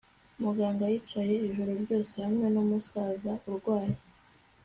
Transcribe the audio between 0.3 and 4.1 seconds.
Muganga yicaye ijoro ryose hamwe numusaza urwaye